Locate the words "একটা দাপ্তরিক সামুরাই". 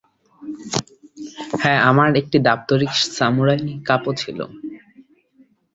2.21-3.59